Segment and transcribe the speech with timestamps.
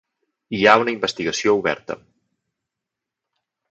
[0.57, 2.01] Hi ha una investigació oberta.